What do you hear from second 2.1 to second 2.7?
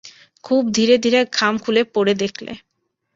দেখলে।